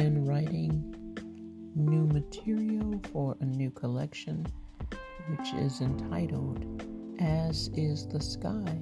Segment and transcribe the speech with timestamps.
[0.00, 0.94] writing
[1.74, 4.46] new material for a new collection,
[5.28, 6.82] which is entitled
[7.20, 8.80] As Is the Sky.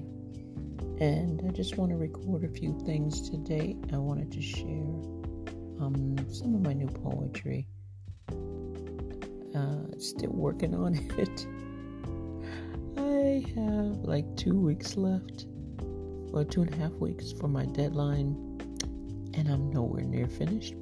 [1.01, 3.77] And I just want to record a few things today.
[3.93, 4.87] I wanted to share
[5.81, 7.67] um, some of my new poetry.
[9.53, 11.47] Uh, still working on it.
[12.97, 15.47] I have like two weeks left,
[16.33, 18.37] or two and a half weeks for my deadline,
[19.35, 20.75] and I'm nowhere near finished,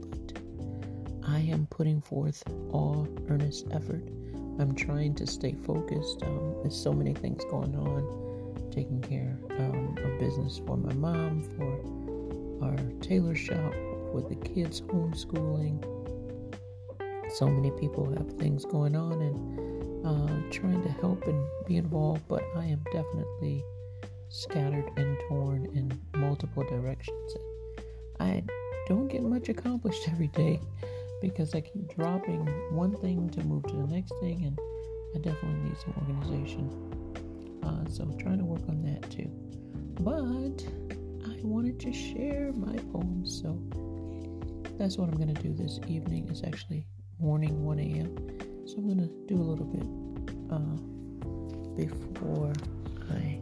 [1.29, 2.43] I am putting forth
[2.73, 4.03] all earnest effort.
[4.59, 6.23] I'm trying to stay focused.
[6.23, 11.43] Um, there's so many things going on, taking care um, of business for my mom,
[11.55, 13.75] for our tailor shop,
[14.15, 15.85] with the kids homeschooling.
[17.35, 22.23] So many people have things going on, and uh, trying to help and be involved,
[22.27, 23.63] but I am definitely
[24.31, 27.37] scattered and torn in multiple directions.
[28.19, 28.43] I
[28.89, 30.59] don't get much accomplished every day
[31.21, 34.59] because I keep dropping one thing to move to the next thing, and
[35.15, 36.71] I definitely need some organization.
[37.63, 39.31] Uh, so trying to work on that too.
[40.01, 40.65] But
[41.31, 43.59] I wanted to share my poems, so
[44.79, 46.29] that's what I'm going to do this evening.
[46.31, 46.87] It's actually
[47.19, 48.17] morning 1 a.m.
[48.67, 49.87] So I'm going to do a little bit
[50.51, 50.77] uh,
[51.75, 52.53] before
[53.11, 53.41] I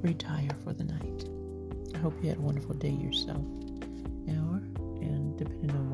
[0.00, 1.24] retire for the night.
[1.94, 3.44] I hope you had a wonderful day yourself.
[4.28, 4.62] Hour,
[5.00, 5.90] and depending on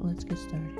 [0.00, 0.76] let's get started.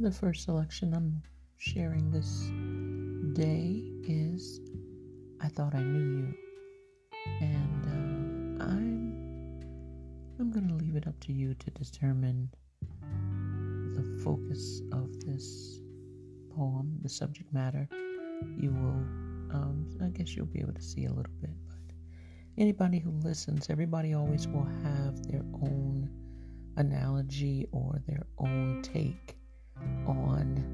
[0.00, 1.22] The first selection I'm
[1.58, 2.50] sharing this
[3.34, 4.60] day is
[5.40, 6.49] I Thought I Knew You.
[11.20, 12.50] To you to determine
[13.94, 15.80] the focus of this
[16.54, 17.88] poem, the subject matter.
[18.58, 21.50] You will, um, I guess you'll be able to see a little bit.
[21.66, 21.94] But
[22.58, 26.10] anybody who listens, everybody always will have their own
[26.76, 29.36] analogy or their own take
[30.06, 30.64] on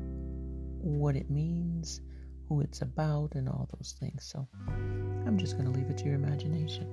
[0.80, 2.00] what it means,
[2.48, 4.24] who it's about, and all those things.
[4.24, 4.46] So
[5.26, 6.86] I'm just going to leave it to your imagination.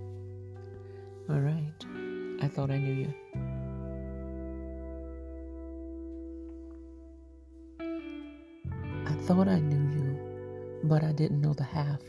[1.30, 2.03] All right.
[2.44, 3.14] I thought I knew you.
[9.08, 12.02] I thought I knew you, but I didn't know the half.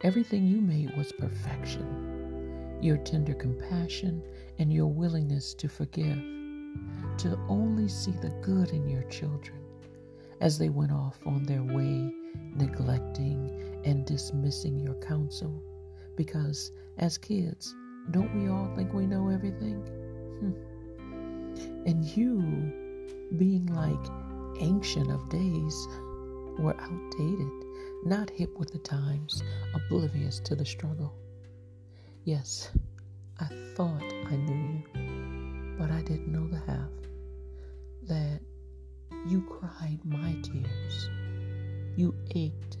[0.00, 2.80] Everything you made was perfection.
[2.82, 4.24] Your tender compassion
[4.58, 6.18] and your willingness to forgive
[7.18, 9.60] to only see the good in your children
[10.40, 12.12] as they went off on their way,
[12.56, 15.62] neglecting and dismissing your counsel.
[16.16, 17.72] Because as kids,
[18.10, 19.80] don't we all think we know everything?
[20.40, 21.86] Hmm.
[21.86, 22.40] And you,
[23.36, 24.10] being like
[24.60, 25.88] ancient of days,
[26.58, 27.52] were outdated,
[28.04, 29.42] not hip with the times,
[29.74, 31.14] oblivious to the struggle.
[32.24, 32.70] Yes,
[33.38, 36.90] I thought I knew you, but I didn't know the half
[38.02, 38.40] that
[39.26, 41.10] you cried my tears.
[41.96, 42.78] You ached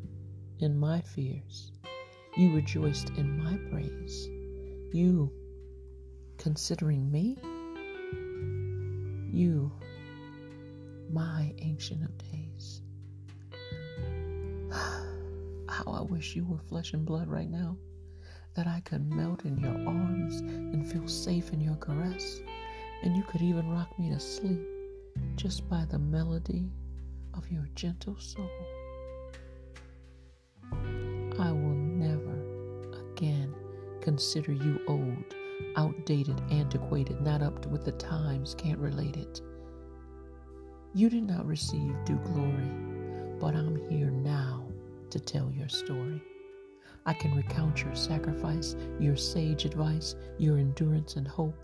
[0.60, 1.72] in my fears.
[2.36, 4.28] You rejoiced in my praise.
[4.92, 5.32] You,
[6.38, 7.38] considering me,
[9.32, 9.72] you,
[11.12, 12.82] my ancient of days.
[15.68, 17.76] How I wish you were flesh and blood right now,
[18.54, 22.40] that I could melt in your arms and feel safe in your caress
[23.02, 24.60] and you could even rock me to sleep
[25.36, 26.70] just by the melody
[27.34, 28.50] of your gentle soul.
[31.38, 31.69] I will
[34.00, 35.34] consider you old,
[35.76, 39.40] outdated, antiquated, not up with the times, can't relate it.
[40.94, 42.70] You did not receive due glory,
[43.38, 44.66] but I'm here now
[45.10, 46.22] to tell your story.
[47.06, 51.56] I can recount your sacrifice, your sage advice, your endurance and hope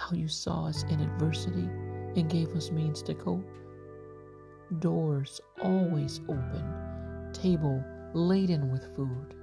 [0.00, 1.68] how you saw us in adversity
[2.16, 3.46] and gave us means to cope.
[4.78, 7.84] Doors always open, table
[8.14, 9.34] laden with food.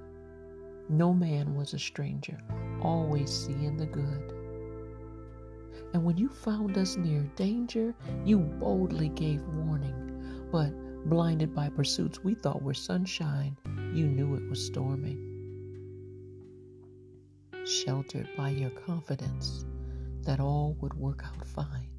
[0.88, 2.38] No man was a stranger,
[2.80, 4.32] always seeing the good.
[5.92, 7.94] And when you found us near danger,
[8.24, 10.48] you boldly gave warning.
[10.50, 10.72] But
[11.08, 13.56] blinded by pursuits we thought were sunshine,
[13.94, 15.24] you knew it was storming.
[17.66, 19.64] Sheltered by your confidence,
[20.22, 21.90] that all would work out fine,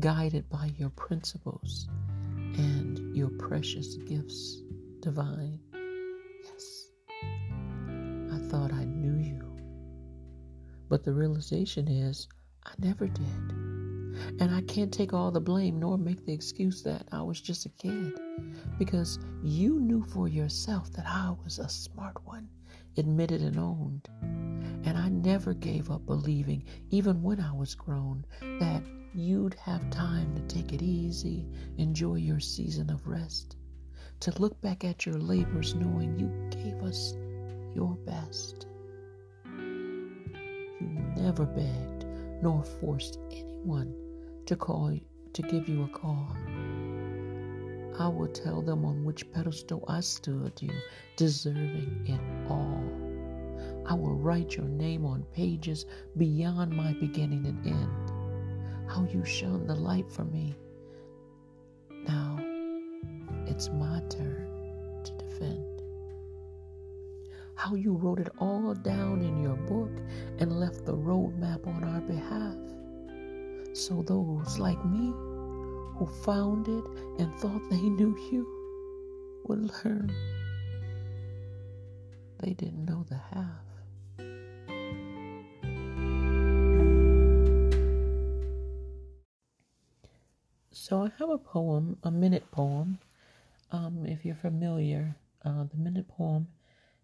[0.00, 1.88] guided by your principles
[2.56, 4.62] and your precious gifts
[5.00, 5.60] divine.
[8.48, 9.42] Thought I knew you.
[10.88, 12.28] But the realization is,
[12.64, 13.50] I never did.
[14.38, 17.66] And I can't take all the blame nor make the excuse that I was just
[17.66, 18.12] a kid.
[18.78, 22.48] Because you knew for yourself that I was a smart one,
[22.96, 24.08] admitted and owned.
[24.22, 28.24] And I never gave up believing, even when I was grown,
[28.60, 33.56] that you'd have time to take it easy, enjoy your season of rest,
[34.20, 37.12] to look back at your labors knowing you gave us
[37.76, 38.66] your best.
[39.44, 42.06] You never begged
[42.42, 43.94] nor forced anyone
[44.46, 44.98] to call
[45.34, 46.34] to give you a call.
[47.98, 50.72] I will tell them on which pedestal I stood you,
[51.16, 52.82] deserving it all.
[53.86, 55.84] I will write your name on pages
[56.16, 60.56] beyond my beginning and end how you shone the light for me.
[62.06, 62.38] Now
[63.46, 65.75] it's my turn to defend.
[67.56, 69.90] How you wrote it all down in your book
[70.38, 72.54] and left the roadmap on our behalf.
[73.76, 75.12] So those like me
[75.96, 76.84] who found it
[77.18, 78.46] and thought they knew you
[79.46, 80.12] would learn
[82.40, 83.64] they didn't know the half.
[90.70, 92.98] So I have a poem, a minute poem.
[93.72, 96.48] Um, if you're familiar, uh, the minute poem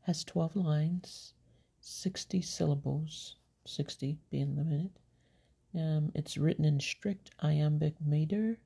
[0.03, 1.35] has 12 lines,
[1.81, 4.99] 60 syllables, 60 being the minute.
[5.75, 8.59] Um, it's written in strict iambic meter,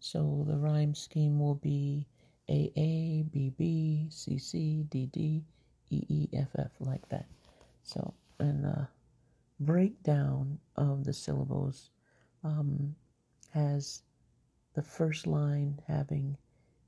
[0.00, 2.06] so the rhyme scheme will be
[2.48, 5.44] A A B B C C D D
[5.90, 7.26] E E F F like that.
[7.82, 8.88] So, and the
[9.60, 11.90] breakdown of the syllables
[12.42, 12.94] um,
[13.52, 14.02] has
[14.74, 16.36] the first line having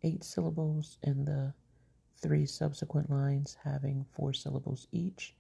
[0.03, 1.53] eight syllables and the
[2.21, 5.35] three subsequent lines having four syllables each.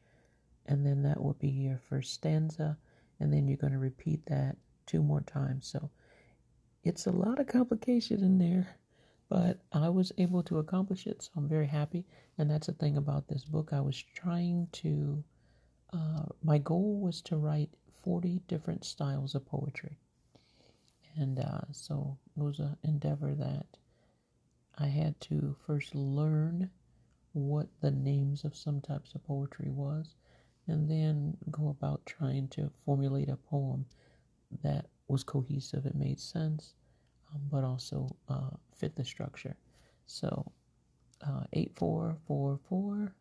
[0.67, 2.76] And then that will be your first stanza.
[3.20, 4.56] And then you're going to repeat that
[4.87, 5.67] two more times.
[5.67, 5.90] So
[6.84, 8.76] it's a lot of complication in there,
[9.28, 11.23] but I was able to accomplish it.
[11.23, 12.05] So I'm very happy.
[12.38, 13.73] And that's the thing about this book.
[13.73, 15.25] I was trying to,
[15.93, 17.70] uh, my goal was to write
[18.02, 19.99] 40 different styles of poetry.
[21.17, 23.67] And uh, so it was an endeavor that
[24.78, 26.70] I had to first learn
[27.32, 30.14] what the names of some types of poetry was,
[30.67, 33.87] and then go about trying to formulate a poem
[34.62, 36.75] that was cohesive, it made sense,
[37.32, 39.56] um, but also uh, fit the structure.
[40.06, 40.50] So,
[41.26, 43.14] uh, 8 4 4 4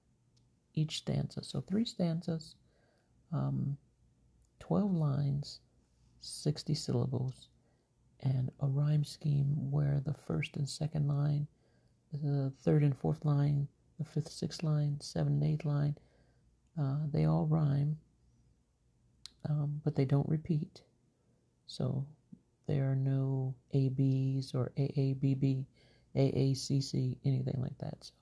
[0.74, 1.44] each stanza.
[1.44, 2.56] So, three stanzas,
[3.32, 3.78] um,
[4.60, 5.60] 12 lines,
[6.22, 7.50] 60 syllables,
[8.26, 11.48] and a rhyme scheme where the first and second line,
[12.12, 13.68] the third and fourth line,
[14.00, 15.96] the fifth, sixth line, seventh, and eighth line,
[16.80, 17.98] uh, they all rhyme,
[19.48, 20.82] um, but they don't repeat.
[21.68, 22.06] So
[22.68, 25.66] there are no ABs or AABB,
[26.16, 27.98] AACC, anything like that.
[28.02, 28.14] So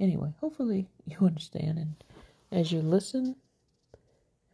[0.00, 1.94] anyway, hopefully you understand, and
[2.50, 3.36] as you listen,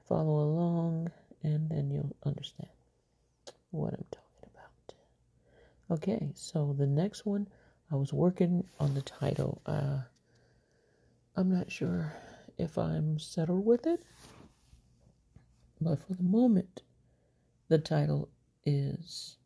[0.08, 1.10] follow along,
[1.44, 2.70] and then you'll understand
[3.70, 4.21] what I'm talking.
[5.92, 7.46] Okay, so the next one,
[7.90, 9.60] I was working on the title.
[9.66, 9.98] Uh,
[11.36, 12.14] I'm not sure
[12.56, 14.02] if I'm settled with it,
[15.82, 16.80] but for the moment,
[17.68, 18.30] the title
[18.64, 19.36] is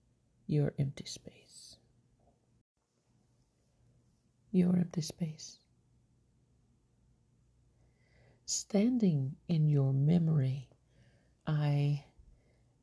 [0.47, 1.79] Your Empty Space.
[4.53, 5.59] Your Empty Space.
[8.45, 10.69] Standing in your memory,
[11.45, 12.05] I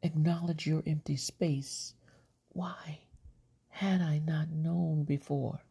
[0.01, 1.93] acknowledge your empty space.
[2.49, 2.99] Why?
[3.73, 5.63] Had I not known before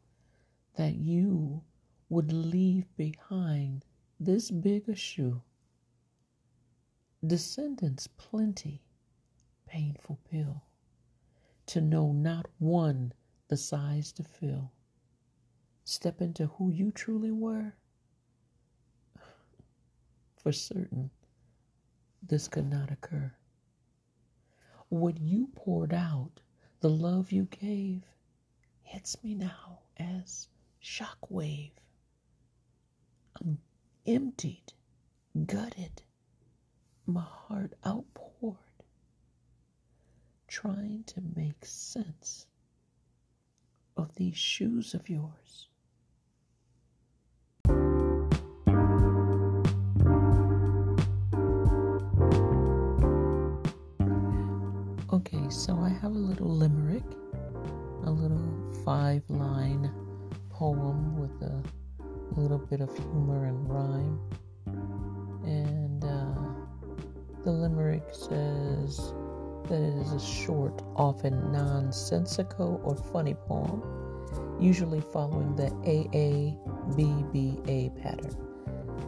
[0.74, 1.62] that you
[2.08, 3.84] would leave behind
[4.18, 5.40] this big a shoe.
[7.24, 8.82] Descendants plenty,
[9.66, 10.64] painful pill,
[11.66, 13.12] to know not one
[13.46, 14.72] the size to fill.
[15.84, 17.72] Step into who you truly were.
[20.34, 21.10] For certain,
[22.20, 23.32] this could not occur.
[24.88, 26.40] What you poured out
[26.82, 28.02] the love you gave
[28.82, 30.48] hits me now as
[30.82, 31.70] shockwave.
[33.40, 33.58] I'm
[34.04, 34.72] emptied,
[35.46, 36.02] gutted,
[37.06, 38.56] my heart outpoured,
[40.48, 42.48] trying to make sense
[43.96, 45.68] of these shoes of yours.
[55.52, 57.04] So I have a little limerick,
[58.04, 59.92] a little five line
[60.50, 61.62] poem with a
[62.40, 64.18] little bit of humor and rhyme.
[65.44, 66.34] And uh,
[67.44, 69.12] the limerick says
[69.68, 73.82] that it is a short, often nonsensical or funny poem,
[74.58, 75.68] usually following the
[76.94, 78.36] AABBA pattern.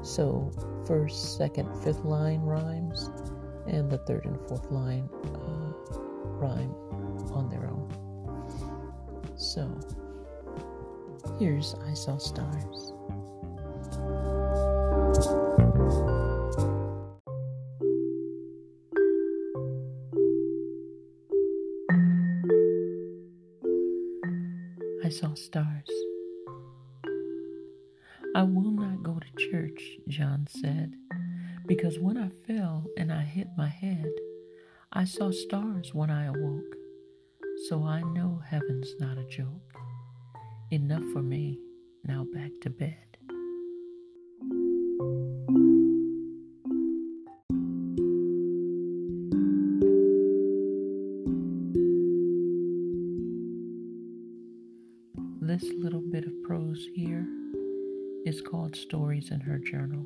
[0.03, 0.53] So,
[0.87, 3.09] first, second, fifth line rhymes,
[3.67, 5.54] and the third and fourth line uh,
[6.45, 6.75] rhyme
[7.33, 7.89] on their own.
[9.37, 9.65] So,
[11.39, 12.93] here's I Saw Stars.
[25.05, 25.91] I saw stars.
[28.35, 30.95] I will not go to church, John said,
[31.67, 34.11] because when I fell and I hit my head,
[34.97, 36.77] I saw stars when I awoke.
[37.69, 39.75] So I know heaven's not a joke.
[40.71, 41.59] Enough for me.
[42.05, 42.97] Now back to bed.
[55.41, 57.27] This little bit of prose here
[58.25, 60.05] is called Stories in Her Journal,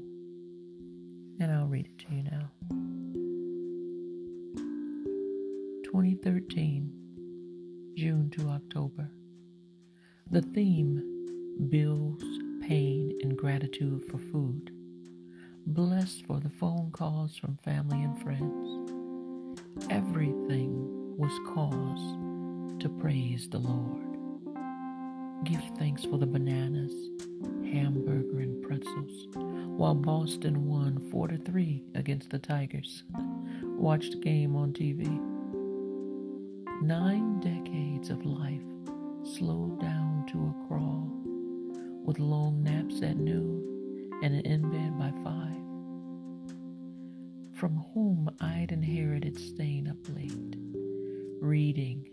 [1.41, 2.88] and I'll read it to you now.
[5.91, 6.93] 2013,
[7.97, 9.11] June to October.
[10.31, 11.03] The theme
[11.71, 12.23] bills,
[12.61, 14.71] pain, and gratitude for food.
[15.65, 18.69] Blessed for the phone calls from family and friends.
[19.89, 24.19] Everything was cause to praise the Lord.
[25.45, 26.93] Give thanks for the bananas,
[27.65, 33.05] hamburger, and pretzels, while Boston won 4 to 3 against the Tigers.
[33.63, 35.38] Watched game on TV.
[36.83, 38.63] Nine decades of life
[39.23, 41.11] slowed down to a crawl,
[42.05, 45.57] with long naps at noon and an in bed by five.
[47.59, 50.57] From whom I'd inherited staying up late,
[51.41, 52.09] reading,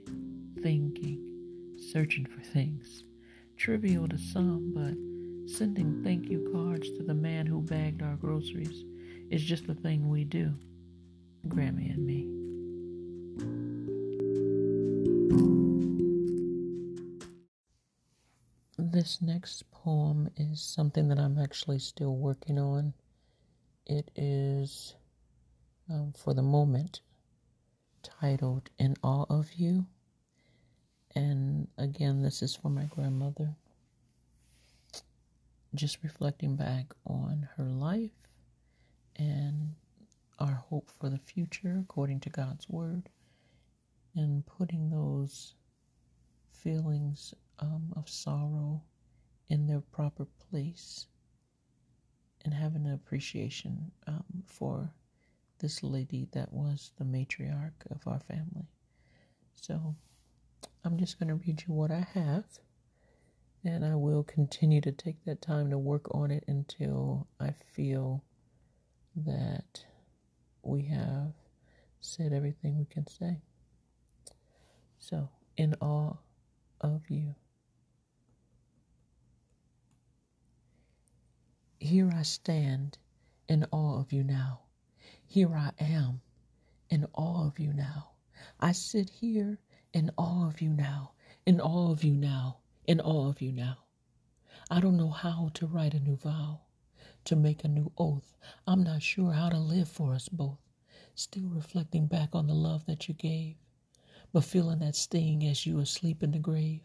[0.61, 3.03] thinking, searching for things
[3.57, 4.95] trivial to some, but
[5.51, 8.83] sending thank you cards to the man who bagged our groceries
[9.29, 10.53] is just the thing we do,
[11.47, 12.14] Grammy and me.
[19.05, 22.91] This next poem is something that I'm actually still working on.
[23.85, 24.95] It is,
[25.87, 27.01] um, for the moment,
[28.01, 29.85] titled In Awe of You.
[31.13, 33.55] And again, this is for my grandmother.
[35.75, 38.17] Just reflecting back on her life
[39.17, 39.75] and
[40.39, 43.09] our hope for the future according to God's Word,
[44.15, 45.53] and putting those
[46.49, 48.81] feelings um, of sorrow
[49.49, 51.07] in their proper place,
[52.43, 54.91] and having an appreciation um, for
[55.59, 58.67] this lady that was the matriarch of our family.
[59.53, 59.95] So,
[60.83, 62.45] I'm just going to read you what I have,
[63.63, 68.23] and I will continue to take that time to work on it until I feel
[69.15, 69.83] that
[70.61, 71.33] we have
[72.01, 73.41] said everything we can say.
[74.99, 76.17] So, in awe
[76.81, 77.35] of you.
[81.85, 82.97] Here I stand
[83.47, 84.61] in awe of you now.
[85.23, 86.21] Here I am
[86.89, 88.13] in awe of you now.
[88.59, 89.59] I sit here
[89.93, 91.11] in awe of you now,
[91.45, 93.77] in awe of you now, in awe of you now.
[94.71, 96.61] I don't know how to write a new vow,
[97.25, 98.35] to make a new oath.
[98.65, 100.57] I'm not sure how to live for us both.
[101.13, 103.57] Still reflecting back on the love that you gave,
[104.33, 106.81] but feeling that sting as you asleep in the grave.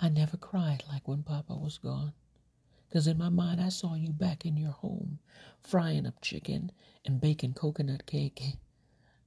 [0.00, 2.12] I never cried like when Papa was gone.
[2.92, 5.18] Cause in my mind I saw you back in your home,
[5.60, 6.72] frying up chicken
[7.04, 8.56] and baking coconut cake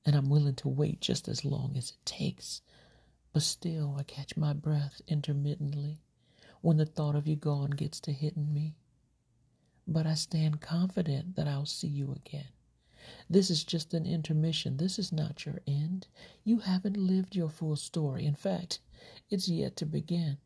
[0.06, 2.62] and I'm willing to wait just as long as it takes.
[3.34, 6.00] But still, I catch my breath intermittently
[6.62, 8.76] when the thought of you gone gets to hitting me.
[9.88, 12.48] But I stand confident that I'll see you again.
[13.30, 14.78] This is just an intermission.
[14.78, 16.08] This is not your end.
[16.44, 18.26] You haven't lived your full story.
[18.26, 18.80] In fact,
[19.30, 20.38] it's yet to begin.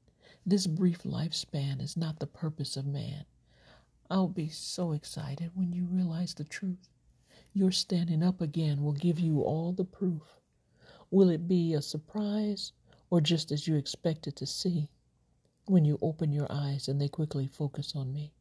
[0.48, 3.26] This brief lifespan is not the purpose of man.
[4.12, 6.88] I'll be so excited when you realize the truth.
[7.52, 10.40] Your standing up again will give you all the proof.
[11.10, 12.74] Will it be a surprise
[13.10, 14.92] or just as you expected to see
[15.66, 18.32] when you open your eyes and they quickly focus on me?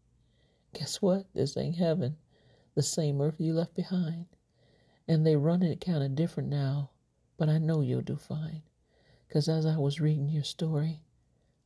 [0.74, 1.24] Guess what?
[1.32, 2.18] This ain't heaven,
[2.74, 4.26] the same earth you left behind.
[5.08, 6.90] And they run it kind of different now,
[7.38, 8.62] but I know you'll do fine.
[9.26, 11.00] Because as I was reading your story,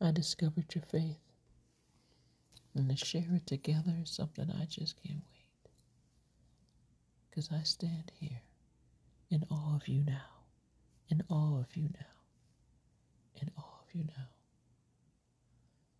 [0.01, 1.19] I discovered your faith.
[2.75, 5.73] And to share it together is something I just can't wait.
[7.29, 8.43] Because I stand here
[9.31, 10.45] in awe of you now,
[11.09, 14.29] in awe of you now, in awe of you now.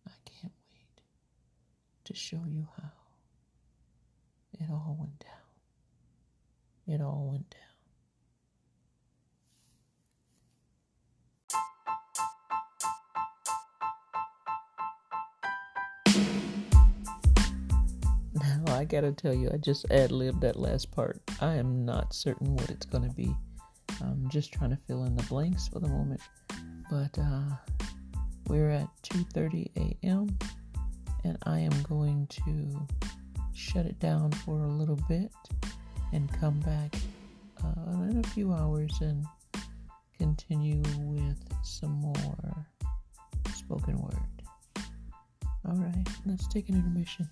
[0.07, 1.01] I can't wait
[2.05, 2.91] to show you how
[4.53, 5.29] it all went down.
[6.87, 7.68] It all went down.
[18.79, 21.19] I gotta tell you, I just ad libbed that last part.
[21.41, 23.35] I am not certain what it's gonna be.
[23.99, 26.21] I'm just trying to fill in the blanks for the moment.
[26.89, 27.57] But uh,
[28.47, 30.29] we're at 2:30 a.m.
[31.25, 32.87] and I am going to
[33.53, 35.33] shut it down for a little bit
[36.13, 36.95] and come back
[37.61, 39.25] uh, in a few hours and
[40.17, 42.65] continue with some more
[43.53, 44.85] spoken word.
[45.67, 47.29] All right, let's take an intermission.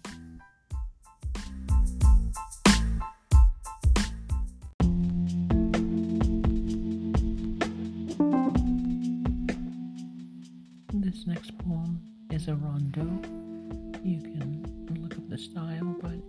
[16.07, 16.19] But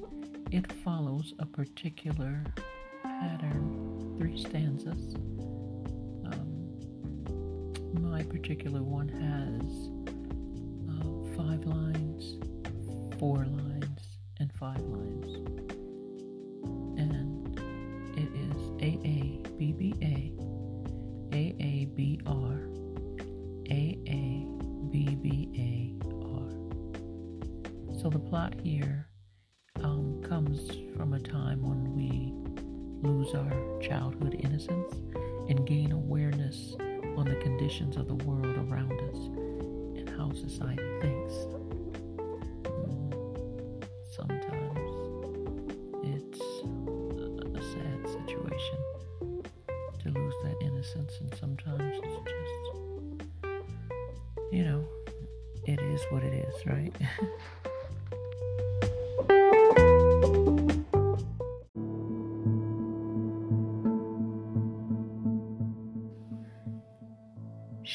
[0.50, 2.42] it follows a particular
[3.02, 5.14] pattern, three stanzas.
[6.24, 9.90] Um, my particular one has
[10.90, 11.04] uh,
[11.36, 12.38] five lines,
[13.20, 15.36] four lines, and five lines.
[16.98, 17.60] And
[18.16, 20.32] it is AABBA,
[21.30, 22.58] AABR,
[23.70, 24.38] AABBAR.
[28.00, 29.08] So the plot here
[30.28, 32.34] comes from a time when we
[33.08, 34.92] lose our childhood innocence
[35.48, 36.76] and gain awareness
[37.16, 39.16] on the conditions of the world around us
[39.96, 41.34] and how society thinks.
[44.14, 44.78] Sometimes
[46.04, 46.40] it's
[47.56, 48.80] a sad situation
[50.00, 53.48] to lose that innocence, and sometimes it's just,
[54.52, 54.84] you know,
[55.64, 56.94] it is what it is, right?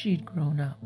[0.04, 0.84] She'd grown up.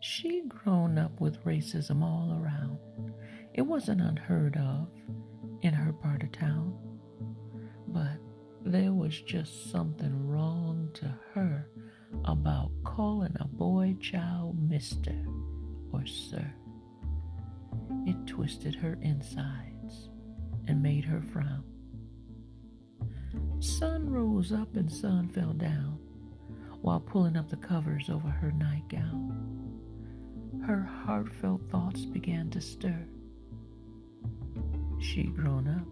[0.00, 2.78] She'd grown up with racism all around.
[3.54, 4.90] It wasn't unheard of
[5.62, 6.76] in her part of town,
[7.86, 8.18] but
[8.66, 11.70] there was just something wrong to her
[12.26, 15.16] about calling a boy child Mister
[15.90, 16.52] or Sir.
[18.04, 20.10] It twisted her insides
[20.66, 21.64] and made her frown.
[23.60, 25.98] Sun rose up and sun fell down
[26.80, 29.80] while pulling up the covers over her nightgown.
[30.64, 33.04] Her heartfelt thoughts began to stir.
[35.00, 35.86] She'd grown up.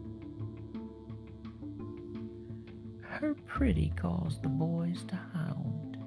[3.02, 5.98] Her pretty caused the boys to hound,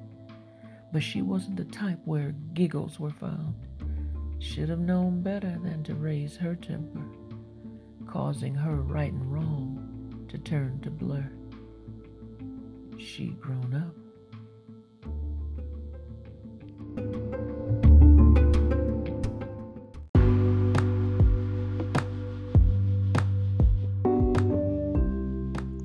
[0.93, 3.56] but she wasn't the type where giggles were found.
[4.39, 7.04] Should have known better than to raise her temper,
[8.08, 11.30] causing her right and wrong to turn to blur
[12.99, 13.95] she'd grown up.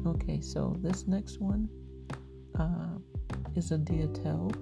[0.07, 1.69] Okay, so this next one
[2.59, 2.99] uh,
[3.55, 4.53] is a diatelle,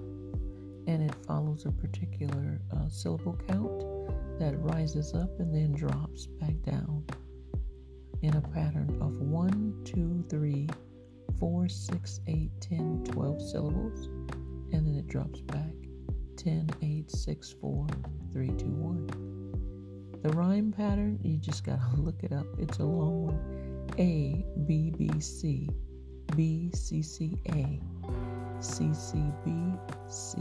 [0.87, 3.83] and it follows a particular uh, syllable count
[4.39, 7.03] that rises up and then drops back down
[8.21, 10.67] in a pattern of one, two, three,
[11.39, 14.07] 4, 6, 8, 10, 12 syllables,
[14.71, 15.73] and then it drops back
[16.37, 17.87] 10, 8, 6, 4,
[18.31, 20.21] 3, 2, 1.
[20.23, 22.45] The rhyme pattern, you just gotta look it up.
[22.57, 23.89] It's a long one.
[23.99, 25.69] A, B, B, C,
[26.35, 27.79] B, C, C, A,
[28.59, 29.51] C, C, B,
[30.07, 30.37] C,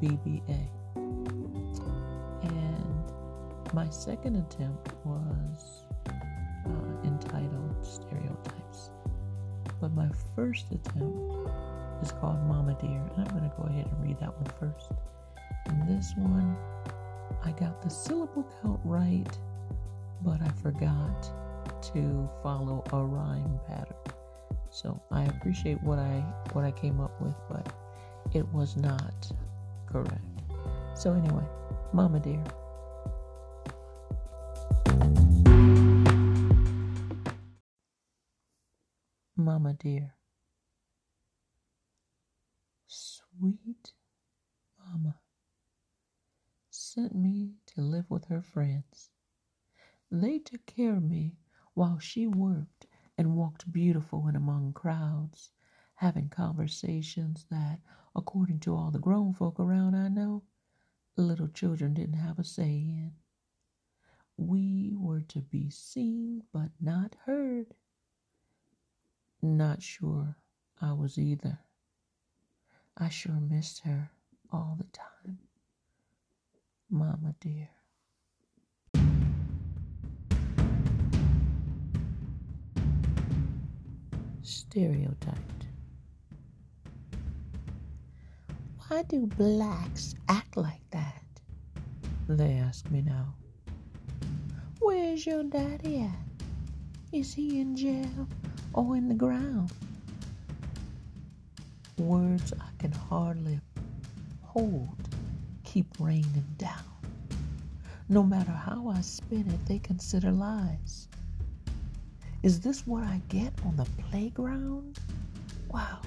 [0.00, 0.70] B, B, A.
[2.42, 3.12] And
[3.72, 8.59] my second attempt was uh, entitled Stereotypes.
[9.80, 11.50] But my first attempt
[12.02, 14.90] is called Mama Dear, and I'm going to go ahead and read that one first.
[15.66, 16.56] And this one,
[17.42, 19.38] I got the syllable count right,
[20.22, 21.30] but I forgot
[21.94, 23.96] to follow a rhyme pattern.
[24.70, 27.72] So I appreciate what I what I came up with, but
[28.32, 29.30] it was not
[29.86, 30.20] correct.
[30.94, 31.44] So anyway,
[31.92, 32.42] Mama Dear.
[39.60, 40.14] Mama dear,
[42.86, 43.92] sweet
[44.78, 45.20] mama
[46.70, 49.10] sent me to live with her friends.
[50.10, 51.36] They took care of me
[51.74, 52.86] while she worked
[53.18, 55.50] and walked beautiful in among crowds,
[55.96, 57.80] having conversations that,
[58.16, 60.44] according to all the grown folk around I know,
[61.16, 63.12] little children didn't have a say in.
[64.38, 67.74] We were to be seen but not heard.
[69.42, 70.36] Not sure
[70.82, 71.58] I was either.
[72.96, 74.10] I sure missed her
[74.52, 75.38] all the time.
[76.90, 77.68] Mama dear.
[84.42, 85.66] Stereotyped.
[88.88, 91.22] Why do blacks act like that?
[92.28, 93.34] They ask me now.
[94.80, 96.10] Where's your daddy at?
[97.12, 98.28] Is he in jail
[98.72, 99.72] or in the ground?
[101.98, 103.60] Words I can hardly
[104.42, 104.96] hold
[105.64, 106.82] keep raining down.
[108.08, 111.06] No matter how I spin it, they consider lies.
[112.42, 114.98] Is this what I get on the playground?
[115.68, 116.00] Wow.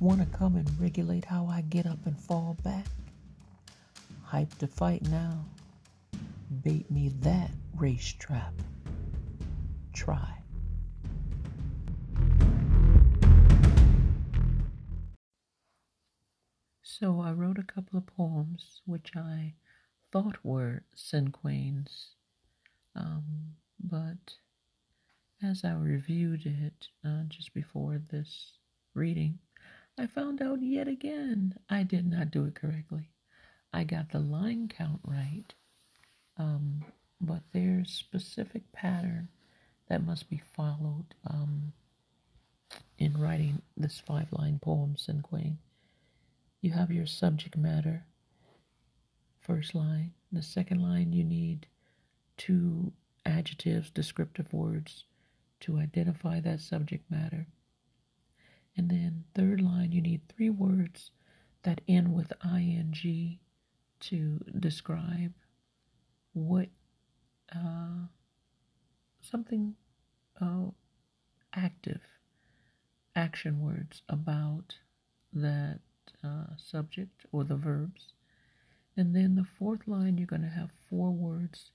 [0.00, 2.86] Want to come and regulate how I get up and fall back?
[4.22, 5.44] Hype to fight now.
[6.62, 8.54] Bait me that race trap.
[9.92, 10.38] Try.
[16.98, 19.52] So I wrote a couple of poems which I
[20.10, 22.14] thought were cinquains,
[22.94, 24.32] um, but
[25.42, 28.52] as I reviewed it uh, just before this
[28.94, 29.38] reading,
[29.98, 33.10] I found out yet again I did not do it correctly.
[33.74, 35.52] I got the line count right,
[36.38, 36.82] um,
[37.20, 39.28] but there's specific pattern
[39.90, 41.74] that must be followed um,
[42.98, 45.58] in writing this five line poem, Cinquain
[46.66, 48.04] you have your subject matter,
[49.40, 50.10] first line.
[50.32, 51.68] The second line, you need
[52.36, 52.92] two
[53.24, 55.04] adjectives, descriptive words
[55.60, 57.46] to identify that subject matter.
[58.76, 61.12] And then, third line, you need three words
[61.62, 63.38] that end with ing
[64.00, 65.34] to describe
[66.32, 66.66] what
[67.54, 68.08] uh,
[69.20, 69.76] something
[70.40, 70.66] uh,
[71.54, 72.02] active
[73.14, 74.74] action words about
[75.32, 75.78] that
[76.24, 78.12] uh, subject or the verbs.
[78.96, 81.70] And then the fourth line, you're going to have four words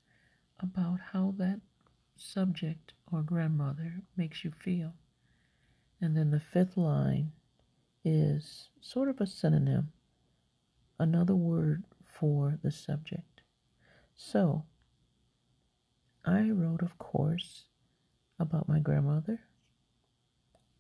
[0.60, 1.60] about how that
[2.16, 4.94] subject or grandmother makes you feel.
[6.00, 7.32] And then the fifth line
[8.04, 9.92] is sort of a synonym,
[11.00, 13.42] another word for the subject.
[14.16, 14.66] So,
[16.26, 17.66] I wrote, of course,
[18.40, 19.42] about my grandmother,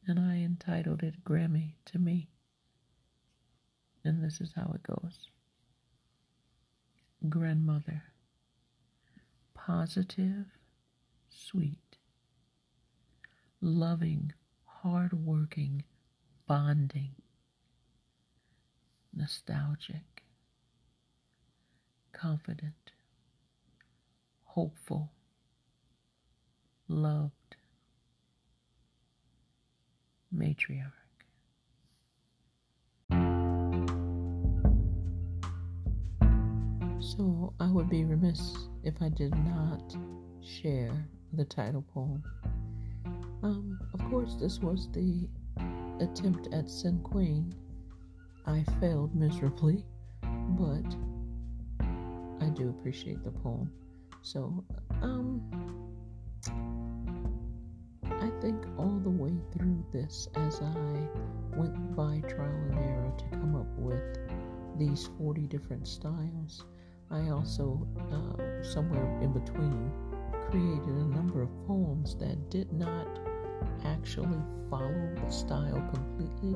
[0.07, 2.29] and I entitled it Grammy to Me.
[4.03, 5.29] And this is how it goes
[7.29, 8.03] Grandmother,
[9.53, 10.45] positive,
[11.29, 11.97] sweet,
[13.61, 14.33] loving,
[14.65, 15.83] hardworking,
[16.47, 17.11] bonding,
[19.15, 20.23] nostalgic,
[22.11, 22.91] confident,
[24.45, 25.11] hopeful,
[26.87, 27.55] loved,
[30.35, 31.00] matriarch.
[37.17, 39.97] So I would be remiss if I did not
[40.41, 40.93] share
[41.33, 42.23] the title poem.
[43.43, 45.27] Um, of course, this was the
[45.99, 47.51] attempt at cinquain.
[48.47, 49.83] I failed miserably,
[50.21, 50.95] but
[52.39, 53.69] I do appreciate the poem.
[54.21, 54.63] So,
[55.01, 55.41] um,
[58.05, 63.25] I think all the way through this, as I went by trial and error to
[63.31, 64.17] come up with
[64.77, 66.63] these 40 different styles,
[67.11, 69.91] I also, uh, somewhere in between,
[70.49, 73.07] created a number of poems that did not
[73.85, 76.55] actually follow the style completely,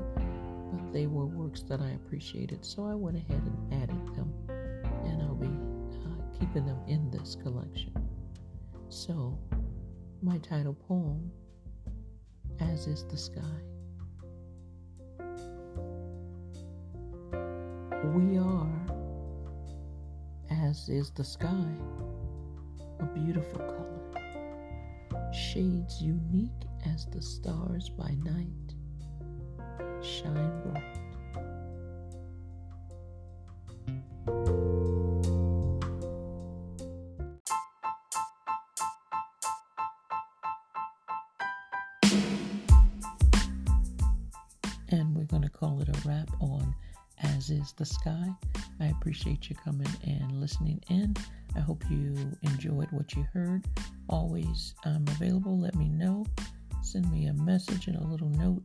[0.72, 2.64] but they were works that I appreciated.
[2.66, 4.34] So I went ahead and added them,
[5.04, 7.94] and I'll be uh, keeping them in this collection.
[8.90, 9.38] So,
[10.22, 11.32] my title poem,
[12.60, 13.42] As is the Sky.
[18.14, 18.85] We are
[20.76, 21.66] as is the sky,
[23.00, 28.74] a beautiful color, shades unique as the stars by night
[30.04, 31.05] shine bright.
[47.24, 48.30] As is the sky.
[48.80, 51.16] I appreciate you coming and listening in.
[51.56, 53.66] I hope you enjoyed what you heard.
[54.10, 55.58] Always I'm available.
[55.58, 56.26] Let me know.
[56.84, 58.64] Send me a message and a little note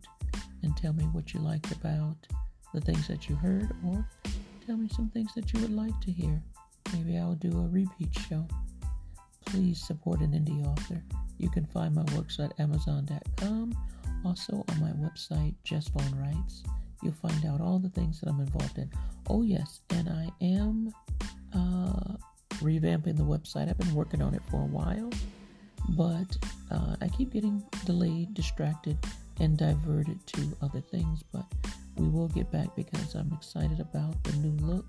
[0.63, 2.17] and tell me what you liked about
[2.75, 4.07] the things that you heard or
[4.67, 6.43] tell me some things that you would like to hear.
[6.93, 8.47] Maybe I'll do a repeat show.
[9.47, 11.03] Please support an indie author.
[11.39, 13.75] You can find my works at Amazon.com,
[14.25, 16.63] also on my website, Jess Vaughn Writes.
[17.03, 18.91] You'll find out all the things that I'm involved in.
[19.29, 20.93] Oh, yes, and I am
[21.55, 22.17] uh,
[22.57, 23.69] revamping the website.
[23.69, 25.11] I've been working on it for a while,
[25.91, 26.37] but
[26.71, 28.99] uh, I keep getting delayed, distracted,
[29.39, 31.23] and diverted to other things.
[31.33, 31.47] But
[31.97, 34.87] we will get back because I'm excited about the new look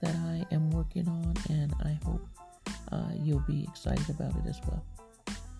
[0.00, 2.26] that I am working on, and I hope
[2.92, 4.84] uh, you'll be excited about it as well.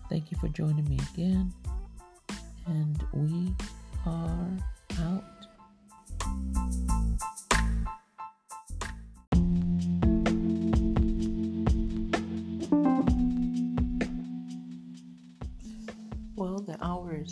[0.09, 1.53] Thank you for joining me again,
[2.67, 3.53] and we
[4.05, 4.49] are
[4.99, 5.23] out.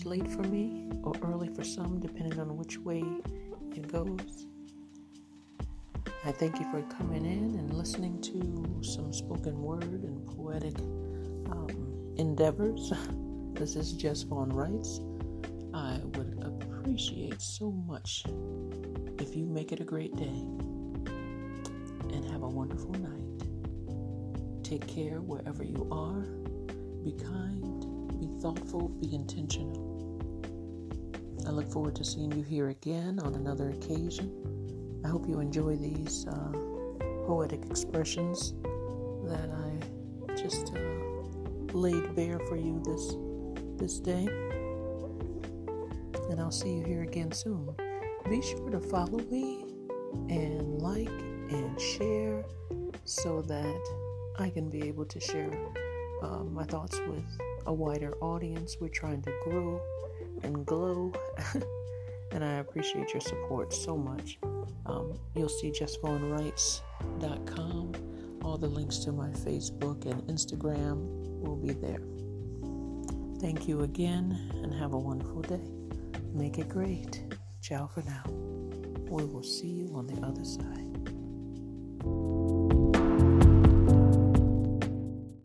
[0.09, 3.03] Late for me, or early for some, depending on which way
[3.75, 4.47] it goes.
[6.25, 10.79] I thank you for coming in and listening to some spoken word and poetic
[11.51, 12.91] um, endeavors.
[13.53, 14.99] this is Jess Vaughn Writes.
[15.75, 18.23] I would appreciate so much
[19.19, 20.41] if you make it a great day
[22.15, 24.63] and have a wonderful night.
[24.63, 26.21] Take care wherever you are.
[27.03, 29.88] Be kind, be thoughtful, be intentional.
[31.49, 35.01] I look forward to seeing you here again on another occasion.
[35.03, 36.51] I hope you enjoy these uh,
[37.25, 38.53] poetic expressions
[39.23, 40.79] that I just uh,
[41.75, 43.15] laid bare for you this
[43.79, 44.27] this day.
[46.29, 47.75] And I'll see you here again soon.
[48.29, 49.65] Be sure to follow me
[50.29, 51.09] and like
[51.49, 52.45] and share
[53.05, 53.83] so that
[54.37, 55.51] I can be able to share
[56.21, 57.25] uh, my thoughts with
[57.65, 58.77] a wider audience.
[58.79, 59.81] We're trying to grow
[60.43, 61.13] and glow,
[62.31, 64.39] and I appreciate your support so much.
[64.85, 67.93] Um, you'll see jessvaughnwrites.com.
[68.43, 71.05] All the links to my Facebook and Instagram
[71.41, 71.99] will be there.
[73.39, 75.69] Thank you again and have a wonderful day.
[76.33, 77.21] Make it great.
[77.61, 78.23] Ciao for now.
[79.09, 80.85] We will see you on the other side.